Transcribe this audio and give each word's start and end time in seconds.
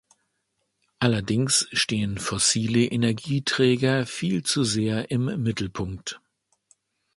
Allerdings 0.97 1.67
stehen 1.73 2.17
fossile 2.17 2.85
Energieträger 2.85 4.07
viel 4.07 4.41
zu 4.41 4.63
sehr 4.63 5.11
im 5.11 5.25
Mittelpunkt. 5.43 6.19